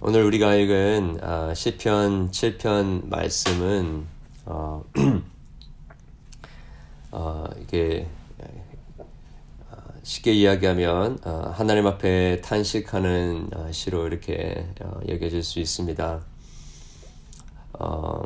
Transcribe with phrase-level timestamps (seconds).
[0.00, 4.06] 오늘 우리가 읽은 아, 시편 7편 말씀은
[4.46, 4.84] 어,
[7.10, 8.06] 어, 이게
[9.68, 16.20] 어, 쉽게 이야기하면 어, 하나님 앞에 탄식하는 어, 시로 이렇게 어, 여겨질 수 있습니다.
[17.80, 18.22] 어,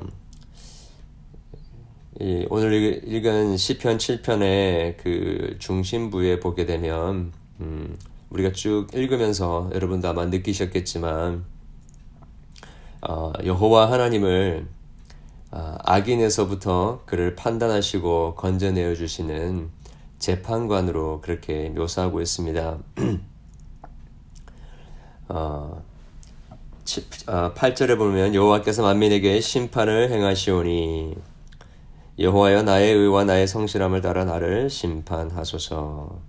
[2.21, 7.97] 이 오늘 읽은 시편 7편의 그 중심부에 보게 되면 음,
[8.29, 11.51] 우리가 쭉 읽으면서 여러분도 아마 느끼셨겠지만
[13.03, 14.67] 어, 여호와 하나님을
[15.51, 19.71] 어, 악인에서부터 그를 판단하시고 건져내어 주시는
[20.19, 22.79] 재판관으로 그렇게 묘사하고 있습니다.
[25.29, 25.83] 어,
[26.85, 31.17] 8절에 어, 보면 여호와께서 만민에게 심판을 행하시오니
[32.21, 36.21] 여호와여 나의 의와 나의 성실함을 따라 나를 심판하소서.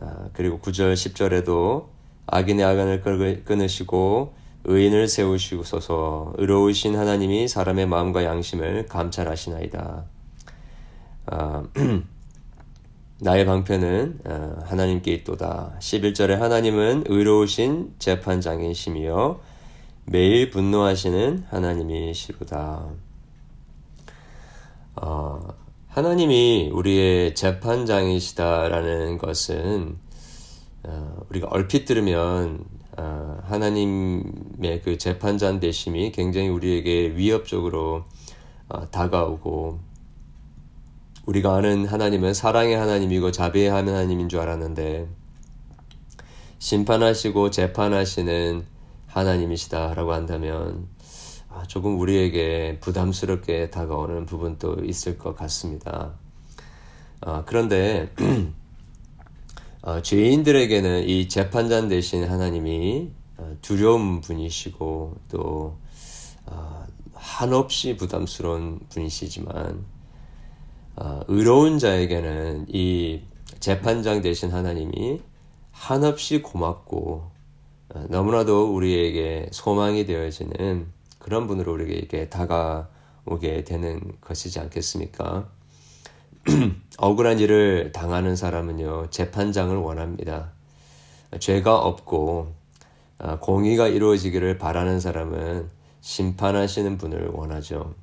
[0.00, 1.86] 아, 그리고 9절 10절에도
[2.26, 4.32] 악인의 악안을 끊으시고
[4.64, 10.04] 의인을 세우시소서 의로우신 하나님이 사람의 마음과 양심을 감찰하시나이다.
[11.26, 11.62] 아,
[13.20, 15.76] 나의 방편은 아, 하나님께 있도다.
[15.78, 19.40] 11절에 하나님은 의로우신 재판장이시며
[20.06, 22.86] 매일 분노하시는 하나님이시로다.
[24.96, 25.40] 어,
[25.88, 29.98] 하나님이 우리의 재판장이시다라는 것은
[30.84, 32.77] 어, 우리가 얼핏 들으면 어,
[33.44, 38.04] 하나님의 그 재판장 되심이 굉장히 우리에게 위협적으로
[38.68, 39.78] 어, 다가오고
[41.26, 45.08] 우리가 아는 하나님은 사랑의 하나님이고 자비의 하나님인 줄 알았는데
[46.58, 48.64] 심판하시고 재판하시는
[49.06, 50.88] 하나님이시다라고 한다면
[51.50, 56.12] 아, 조금 우리에게 부담스럽게 다가오는 부분도 있을 것 같습니다.
[57.20, 58.12] 어, 그런데
[59.82, 65.78] 어, 죄인들에게는 이 재판장 대신 하나님이 어, 두려운 분이시고 또
[66.46, 69.84] 어, 한없이 부담스러운 분이시지만
[70.96, 73.22] 어, 의로운 자에게는 이
[73.60, 75.20] 재판장 대신 하나님이
[75.70, 77.30] 한없이 고맙고
[77.90, 80.88] 어, 너무나도 우리에게 소망이 되어지는
[81.20, 85.48] 그런 분으로 우리에게 다가오게 되는 것이지 않겠습니까?
[86.98, 90.52] 억울한 일을 당하는 사람은요, 재판장을 원합니다.
[91.38, 92.54] 죄가 없고,
[93.18, 95.68] 아, 공의가 이루어지기를 바라는 사람은
[96.00, 97.94] 심판하시는 분을 원하죠.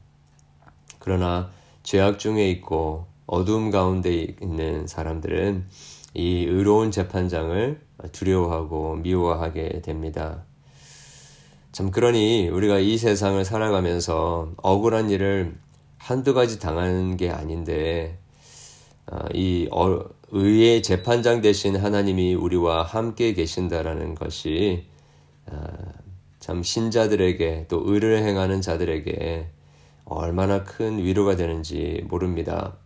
[0.99, 1.49] 그러나
[1.83, 5.65] 죄악 중에 있고 어둠 가운데 있는 사람들은
[6.13, 7.81] 이 의로운 재판장을
[8.11, 10.43] 두려워하고 미워하게 됩니다.
[11.71, 15.55] 참 그러니 우리가 이 세상을 살아가면서 억울한 일을
[15.97, 18.24] 한두 가지 당하는 게 아닌데 아,
[19.33, 24.85] 이 어, 의의 재판장 되신 하나님이 우리와 함께 계신다라는 것이
[25.45, 25.67] 아,
[26.39, 29.47] 참 신자들에게 또 의를 행하는 자들에게
[30.05, 32.77] 얼마나 큰 위로가 되는지 모릅니다.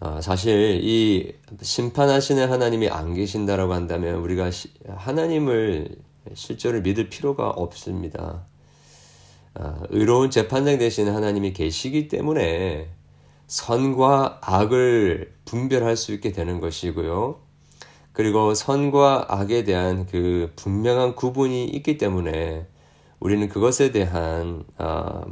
[0.00, 1.32] 아, 사실 이
[1.62, 4.50] 심판하시는 하나님이 안 계신다라고 한다면 우리가
[4.88, 5.96] 하나님을
[6.34, 8.44] 실제로 믿을 필요가 없습니다.
[9.54, 12.88] 아, 의로운 재판장 되신 하나님이 계시기 때문에
[13.46, 17.40] 선과 악을 분별할 수 있게 되는 것이고요.
[18.12, 22.66] 그리고 선과 악에 대한 그 분명한 구분이 있기 때문에
[23.20, 25.24] 우리는 그것에 대한 아,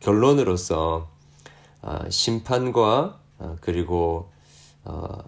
[0.00, 1.08] 결론으로서
[1.82, 3.20] 아, 심판과
[3.60, 4.30] 그리고
[4.84, 5.18] 어,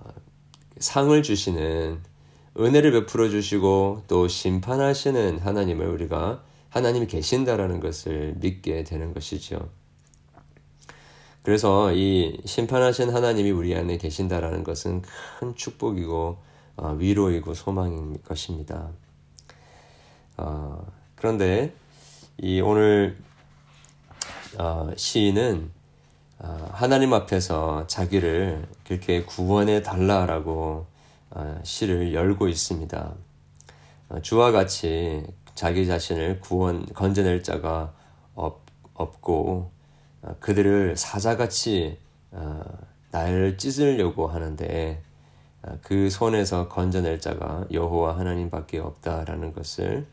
[0.78, 2.00] 상을 주시는
[2.58, 9.68] 은혜를 베풀어 주시고 또 심판하시는 하나님을 우리가 하나님이 계신다라는 것을 믿게 되는 것이죠.
[11.46, 15.02] 그래서 이 심판하신 하나님이 우리 안에 계신다라는 것은
[15.38, 16.38] 큰 축복이고
[16.76, 18.88] 어, 위로이고 소망인 것입니다.
[20.38, 20.84] 어,
[21.14, 21.72] 그런데
[22.36, 23.16] 이 오늘
[24.58, 25.70] 어, 시인은
[26.40, 30.86] 어, 하나님 앞에서 자기를 그렇게 구원해 달라라고
[31.30, 33.14] 어, 시를 열고 있습니다.
[34.08, 35.24] 어, 주와 같이
[35.54, 37.94] 자기 자신을 구원 건져낼 자가
[38.34, 38.62] 없,
[38.94, 39.75] 없고 어,
[40.40, 41.98] 그들을 사자같이
[43.10, 45.02] 나를 찢으려고 하는데
[45.82, 50.06] 그 손에서 건져낼 자가 여호와 하나님밖에 없다라는 것을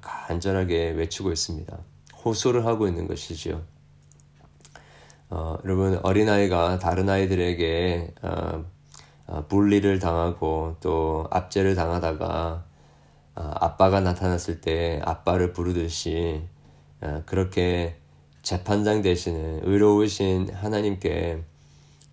[0.00, 1.76] 간절하게 외치고 있습니다.
[2.24, 3.62] 호소를 하고 있는 것이죠.
[5.30, 8.64] 어, 여러분 어린아이가 다른 아이들에게 어,
[9.26, 12.64] 어, 분리를 당하고 또 압제를 당하다가
[13.34, 16.42] 어, 아빠가 나타났을 때 아빠를 부르듯이
[17.02, 17.96] 어, 그렇게
[18.48, 21.44] 재판장 되시는 의로우신 하나님께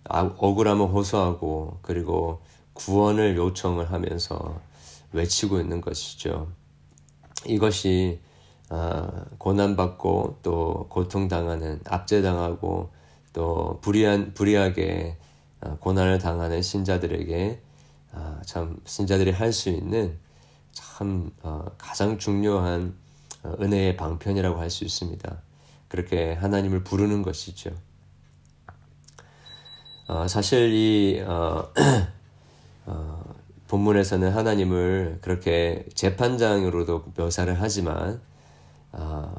[0.04, 2.42] 억울함을 호소하고 그리고
[2.74, 4.60] 구원을 요청을 하면서
[5.12, 6.48] 외치고 있는 것이죠.
[7.46, 8.20] 이것이
[9.38, 12.90] 고난받고 또 고통당하는 압제당하고
[13.32, 15.16] 또 불의한 불의하게
[15.80, 17.62] 고난을 당하는 신자들에게
[18.44, 20.18] 참 신자들이 할 수 있는
[20.72, 21.30] 참
[21.78, 22.94] 가장 중요한
[23.42, 25.45] 은혜의 방편이라고 할 수 있습니다.
[25.88, 27.70] 그렇게 하나님을 부르는 것이죠.
[30.08, 31.72] 어, 사실 이 어,
[32.86, 33.34] 어,
[33.68, 38.20] 본문에서는 하나님을 그렇게 재판장으로도 묘사를 하지만
[38.92, 39.34] 어,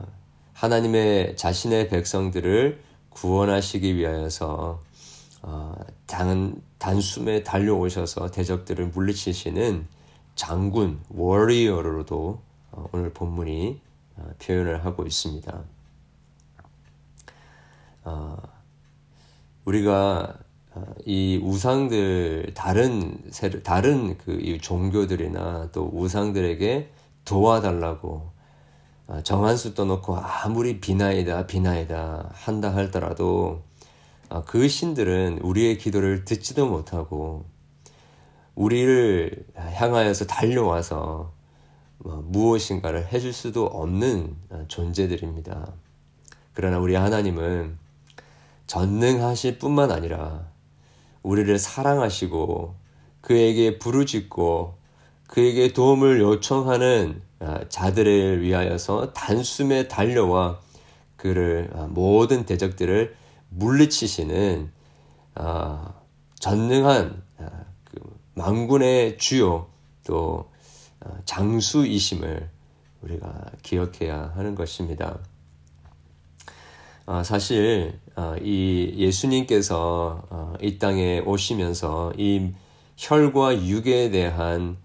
[0.53, 4.81] 하나님의 자신의 백성들을 구원하시기 위하여서
[5.43, 9.87] 어, 단, 단숨에 달려오셔서 대적들을 물리치시는
[10.35, 12.41] 장군, 워리어로도
[12.71, 13.81] 어, 오늘 본문이
[14.39, 15.63] 표현을 하고 있습니다.
[19.67, 20.37] 우리가
[21.05, 23.21] 이 우상들 다른
[23.63, 26.89] 다른 그 종교들이나 또 우상들에게
[27.25, 28.31] 도와달라고
[29.07, 33.63] 어, 정한 수 떠놓고 아무리 비나이다 비나이다 한다 할더라도
[34.29, 37.45] 어, 그 신들은 우리의 기도를 듣지도 못하고
[38.55, 41.31] 우리를 향하여서 달려와서
[41.99, 45.73] 뭐 무엇인가를 해줄 수도 없는 어, 존재들입니다.
[46.53, 47.77] 그러나 우리 하나님은
[48.67, 50.47] 전능하실 뿐만 아니라
[51.23, 52.75] 우리를 사랑하시고
[53.21, 54.77] 그에게 부르짖고
[55.27, 60.59] 그에게 도움을 요청하는 아, 자들을 위하여서 단숨에 달려와
[61.15, 63.15] 그를 아, 모든 대적들을
[63.49, 64.71] 물리치시는
[65.35, 65.93] 아,
[66.39, 67.23] 전능한
[67.83, 69.67] 그 망군의 주요
[70.05, 70.49] 또
[71.25, 72.49] 장수이심을
[73.01, 75.19] 우리가 기억해야 하는 것입니다.
[77.23, 77.99] 사실
[78.41, 82.51] 이 예수님께서 이 땅에 오시면서 이
[82.97, 84.77] 혈과 육에 대한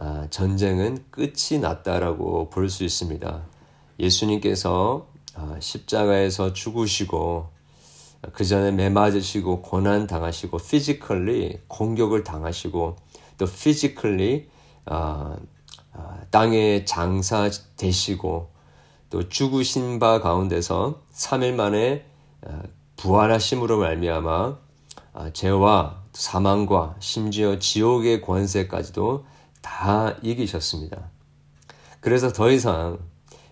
[0.00, 3.42] 아, 전쟁은 끝이 났다라고 볼 수 있습니다.
[3.98, 7.48] 예수님께서 아, 십자가에서 죽으시고
[8.32, 12.96] 그 전에 매 맞으시고 고난 당하시고 physically 공격을 당하시고
[13.38, 14.48] 또 physically
[14.86, 15.36] 아,
[16.30, 18.50] 땅에 장사 되시고
[19.10, 22.04] 또 죽으신 바 가운데서 3일 만에
[22.96, 24.58] 부활하심으로 말미암아
[25.32, 29.24] 죄와 사망과 심지어 지옥의 권세까지도
[29.62, 31.10] 다 이기셨습니다.
[32.00, 32.98] 그래서 더 이상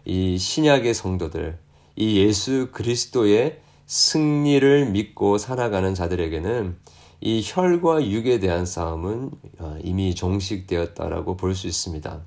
[0.05, 1.59] 이 신약의 성도들,
[1.97, 6.77] 이 예수 그리스도의 승리를 믿고 살아가는 자들에게는
[7.21, 12.21] 이 혈과 육에 대한 싸움은 어, 이미 종식되었다라고 볼 수 있습니다.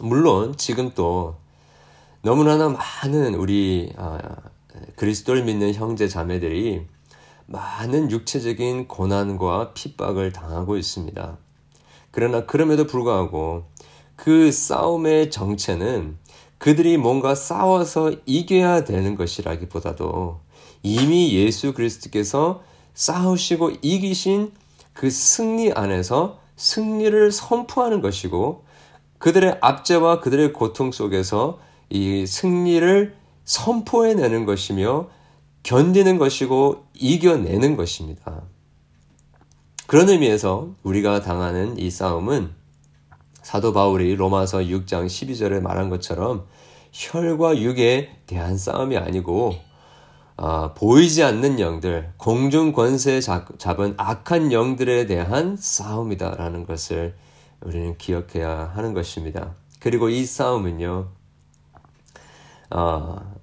[0.00, 1.36] 물론 지금 또
[2.26, 4.18] 너무나나 많은 우리 아,
[4.96, 6.84] 그리스도를 믿는 형제 자매들이
[7.46, 11.38] 많은 육체적인 고난과 핍박을 당하고 있습니다.
[12.10, 13.66] 그러나 그럼에도 불구하고
[14.16, 16.18] 그 싸움의 정체는
[16.58, 20.40] 그들이 뭔가 싸워서 이겨야 되는 것이라기보다도
[20.82, 22.64] 이미 예수 그리스도께서
[22.94, 24.50] 싸우시고 이기신
[24.94, 28.64] 그 승리 안에서 승리를 선포하는 것이고
[29.18, 35.08] 그들의 압제와 그들의 고통 속에서 이 승리를 선포해내는 것이며
[35.62, 38.42] 견디는 것이고 이겨내는 것입니다.
[39.86, 42.50] 그런 의미에서 우리가 당하는 이 싸움은
[43.42, 46.46] 사도 바울이 로마서 6장 12절에 말한 것처럼
[46.92, 49.54] 혈과 육에 대한 싸움이 아니고
[50.38, 57.14] 어, 보이지 않는 영들, 공중 권세 잡은 악한 영들에 대한 싸움이다라는 것을
[57.62, 59.54] 우리는 기억해야 하는 것입니다.
[59.80, 61.08] 그리고 이 싸움은요,
[62.70, 63.34] 어,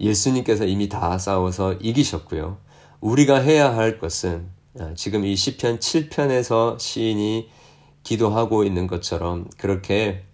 [0.00, 2.58] 예수님께서 이미 다 싸워서 이기셨고요.
[3.00, 4.48] 우리가 해야 할 것은
[4.78, 7.48] 아, 지금 이 시편 7편에서 시인이
[8.02, 10.24] 기도하고 있는 것처럼 그렇게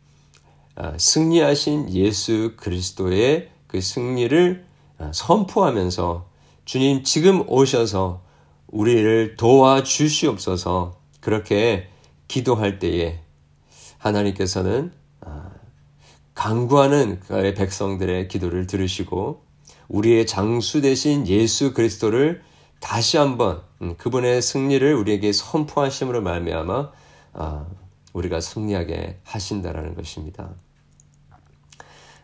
[0.76, 4.64] 아, 승리하신 예수 그리스도의 그 승리를
[4.99, 6.28] 아, 선포하면서
[6.64, 8.23] 주님 지금 오셔서
[8.69, 11.88] 우리를 도와주시옵소서 그렇게
[12.28, 13.21] 기도할 때에
[13.99, 14.93] 하나님께서는
[16.38, 19.42] 강구하는 그의 백성들의 기도를 들으시고
[19.88, 22.42] 우리의 장수 되신 예수 그리스도를
[22.78, 26.92] 다시 한번 음, 그분의 승리를 우리에게 선포하심으로 말미암아
[27.33, 27.66] 아,
[28.12, 30.50] 우리가 승리하게 하신다라는 것입니다.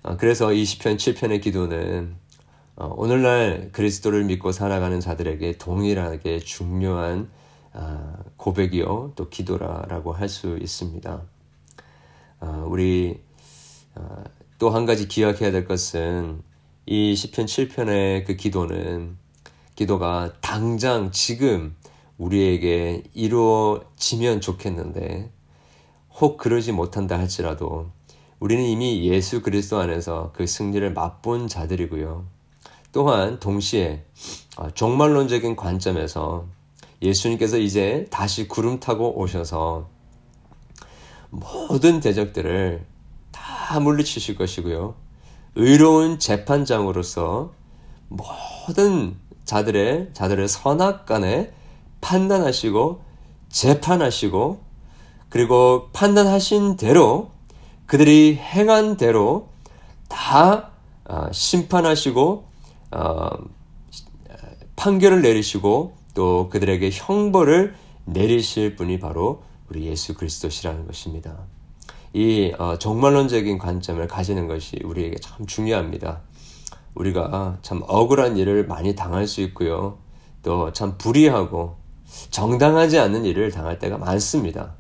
[0.05, 2.15] 아, 그래서 이 시편 7편의 기도는
[2.77, 7.31] 어, 오늘날 그리스도를 믿고 살아가는 자들에게 동일하게 중요한
[7.73, 11.21] 아, 고백이요 또 기도라라고 할 수 있습니다.
[12.67, 13.19] 우리
[14.59, 16.43] 또 한 가지 기억해야 될 것은
[16.87, 19.17] 이 시편 7편의 그 기도는
[19.75, 21.75] 기도가 당장 지금
[22.19, 25.31] 우리에게 이루어지면 좋겠는데
[26.21, 27.91] 혹 그러지 못한다 할지라도
[28.39, 32.27] 우리는 이미 예수 그리스도 안에서 그 승리를 맛본 자들이고요.
[32.93, 34.05] 또한 동시에
[34.57, 36.47] 어, 종말론적인 관점에서
[37.03, 39.89] 예수님께서 이제 다시 구름 타고 오셔서
[41.31, 42.94] 모든 대적들을
[43.75, 44.95] 다 물리치실 것이고요.
[45.57, 47.55] 의로운 재판장으로서
[48.09, 51.53] 모든 자들의 자들의 선악 간에
[52.01, 53.03] 판단하시고
[53.49, 54.61] 재판하시고
[55.29, 57.33] 그리고 판단하신 대로
[57.87, 59.49] 그들이 행한 대로
[60.09, 60.71] 다
[61.07, 62.45] 어, 심판하시고
[62.93, 63.29] 어,
[64.77, 71.39] 판결을 내리시고 또 그들에게 형벌을 내리실 분이 바로 우리 예수 그리스도시라는 것입니다.
[72.15, 76.21] 이 어, 정말론적인 관점을 가지는 것이 우리에게 참 중요합니다.
[76.95, 79.99] 우리가 참 억울한 일을 많이 당할 수 있고요.
[80.45, 81.77] 또 참 불의하고
[82.31, 84.75] 정당하지 않는 일을 당할 때가 많습니다.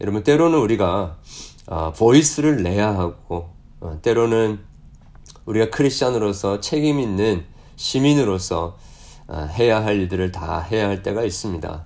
[0.00, 1.18] 여러분 때로는 우리가
[1.66, 4.60] 어, 보이스를 내야 하고 어, 때로는
[5.44, 7.44] 우리가 크리스천으로서 책임 있는
[7.76, 8.78] 시민으로서
[9.26, 11.84] 어, 해야 할 일들을 다 해야 할 때가 있습니다.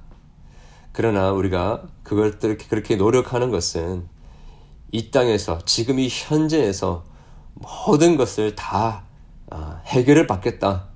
[0.92, 4.06] 그러나 우리가 그것들 그렇게 노력하는 것은
[4.90, 7.04] 이 땅에서 지금 이 현재에서
[7.54, 9.04] 모든 것을 다
[9.50, 10.88] 어, 해결을 받겠다.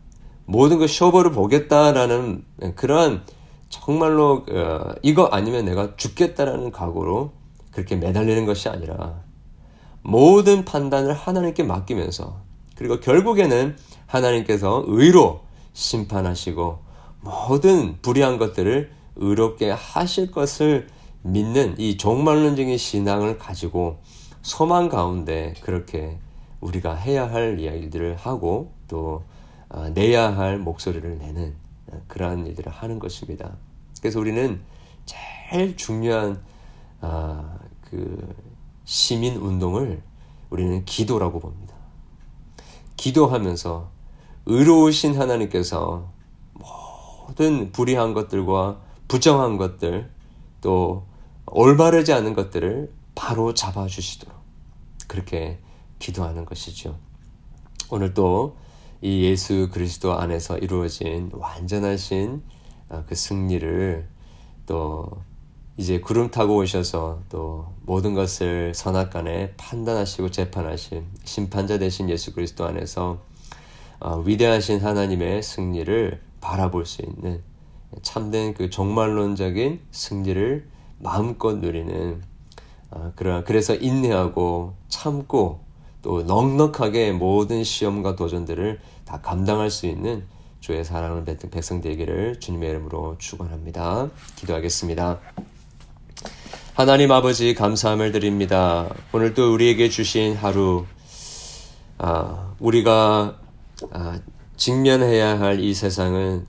[0.44, 2.44] 모든 것 쇼버를 보겠다라는
[2.74, 3.22] 그런
[3.68, 7.32] 정말로 어, 이거 아니면 내가 죽겠다라는 각오로
[7.70, 9.22] 그렇게 매달리는 것이 아니라
[10.02, 12.40] 모든 판단을 하나님께 맡기면서
[12.76, 15.40] 그리고 결국에는 하나님께서 의로
[15.72, 16.78] 심판하시고
[17.20, 20.88] 모든 불의한 것들을 의롭게 하실 것을
[21.22, 23.98] 믿는 이 종말론적인 신앙을 가지고
[24.42, 26.18] 소망 가운데 그렇게
[26.60, 29.24] 우리가 해야 할 이야기들을 하고 또
[29.68, 31.54] 아, 내야 할 목소리를 내는
[32.08, 33.56] 그러한 일들을 하는 것입니다.
[34.00, 34.60] 그래서 우리는
[35.06, 36.40] 제일 중요한
[37.00, 38.34] 아, 그
[38.84, 40.02] 시민 운동을
[40.50, 41.74] 우리는 기도라고 봅니다.
[42.96, 43.90] 기도하면서
[44.46, 46.10] 의로우신 하나님께서
[46.52, 50.10] 모든 불의한 것들과 부정한 것들
[50.60, 51.04] 또
[51.46, 54.34] 올바르지 않은 것들을 바로 잡아주시도록
[55.08, 55.58] 그렇게
[55.98, 56.98] 기도하는 것이죠.
[57.90, 58.62] 오늘 또
[59.04, 62.40] 이 예수 그리스도 안에서 이루어진 완전하신
[62.88, 64.08] 어, 그 승리를
[64.66, 65.10] 또
[65.76, 73.20] 이제 구름 타고 오셔서 또 모든 것을 선악간에 판단하시고 재판하신 심판자 되신 예수 그리스도 안에서
[73.98, 77.42] 어, 위대하신 하나님의 승리를 바라볼 수 있는
[78.02, 80.68] 참된 그 종말론적인 승리를
[81.02, 82.22] 마음껏 누리는
[82.90, 85.60] 어, 그러 그래서 인내하고 참고
[86.00, 90.24] 또 넉넉하게 모든 시험과 도전들을 다 감당할 수 있는
[90.60, 94.10] 주의 사랑을 뱉은 백성 되기를 주님의 이름으로 축원합니다.
[94.36, 95.18] 기도하겠습니다.
[96.74, 98.88] 하나님 아버지 감사함을 드립니다.
[99.12, 100.86] 오늘 또 우리에게 주신 하루
[101.98, 103.38] 아, 우리가
[103.92, 104.20] 아,
[104.56, 106.46] 직면해야 할 이 세상은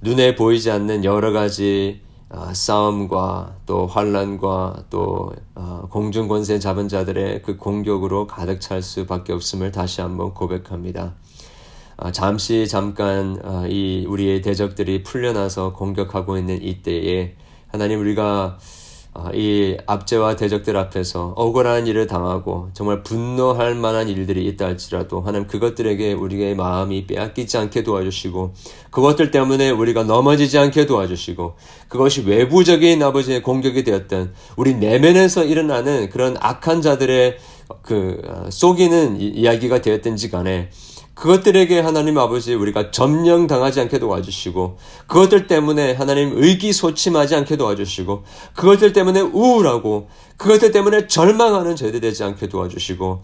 [0.00, 2.03] 눈에 보이지 않는 여러 가지 아,
[2.52, 9.70] 싸움과 또 환란과 또 아, 공중 권세 잡은 자들의 그 공격으로 가득 찰 수밖에 없음을
[9.72, 11.14] 다시 한번 고백합니다.
[11.96, 17.36] 아, 잠시 잠깐 아, 이 우리의 대적들이 풀려나서 공격하고 있는 이때에
[17.68, 18.58] 하나님 우리가 아,
[19.32, 26.12] 이 압제와 대적들 앞에서 억울한 일을 당하고 정말 분노할 만한 일들이 있다 할지라도 하나님 그것들에게
[26.14, 28.54] 우리의 마음이 빼앗기지 않게 도와주시고
[28.90, 31.54] 그것들 때문에 우리가 넘어지지 않게 도와주시고
[31.88, 37.38] 그것이 외부적인 아버지의 공격이 되었던 우리 내면에서 일어나는 그런 악한 자들의
[37.82, 40.70] 그 어, 속이는 이야기가 되었든지 간에
[41.14, 49.20] 그것들에게 하나님 아버지 우리가 점령당하지 않게 도와주시고 그것들 때문에 하나님 의기소침하지 않게 도와주시고 그것들 때문에
[49.20, 53.22] 우울하고 그것들 때문에 절망하는 저희들 되지 않게 도와주시고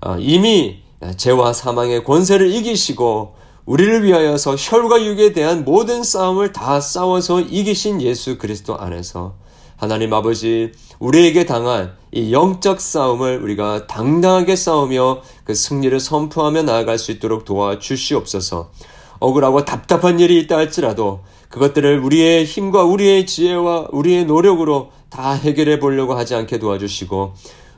[0.00, 0.82] 어, 이미
[1.16, 8.38] 죄와 사망의 권세를 이기시고 우리를 위하여서 혈과 육에 대한 모든 싸움을 다 싸워서 이기신 예수
[8.38, 9.34] 그리스도 안에서
[9.78, 17.12] 하나님 아버지 우리에게 당한 이 영적 싸움을 우리가 당당하게 싸우며 그 승리를 선포하며 나아갈 수
[17.12, 18.72] 있도록 도와주시옵소서.
[19.20, 26.14] 억울하고 답답한 일이 있다 할지라도 그것들을 우리의 힘과 우리의 지혜와 우리의 노력으로 다 해결해 보려고
[26.14, 27.34] 하지 않게 도와주시고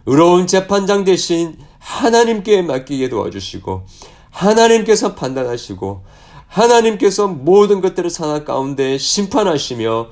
[0.06, 3.84] 의로운 재판장 대신 하나님께 맡기게 도와주시고
[4.30, 6.02] 하나님께서 판단하시고
[6.46, 10.08] 하나님께서 모든 것들을 산악 가운데 심판하시며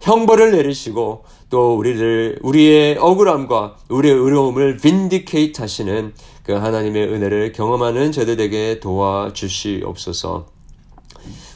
[0.00, 8.80] 형벌을 내리시고 또 우리를 우리의 억울함과 우리의 의로움을 빈디케이트 하시는 그 하나님의 은혜를 경험하는 저들에게
[8.80, 10.46] 도와주시옵소서.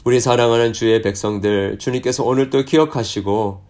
[0.03, 3.63] 우리 사랑하는 주의 백성들 주님께서 오늘 또 기억하시고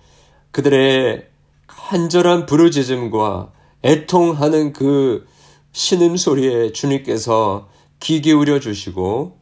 [0.51, 1.25] 그들의
[1.67, 3.53] 간절한 부르짖음과
[3.83, 5.25] 애통하는 그
[5.71, 9.37] 신음 소리에 주님께서 귀 기울여 주시고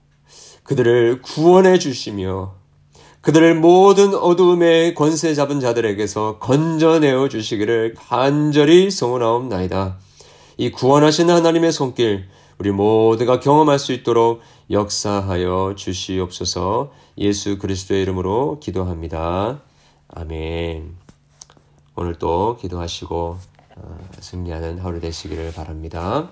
[0.63, 2.56] 그들을 구원해 주시며
[3.24, 9.96] 그들을 모든 어두움의 권세 잡은 자들에게서 건져내어 주시기를 간절히 소원하옵나이다.
[10.58, 12.27] 이 구원하신 하나님의 손길
[12.58, 19.62] 우리 모두가 경험할 수 있도록 역사하여 주시옵소서 예수 그리스도의 이름으로 기도합니다.
[20.10, 20.94] 아멘.
[21.96, 23.38] 오늘 또 기도하시고
[23.77, 26.30] 어, 승리하는 하루 되시기를 바랍니다.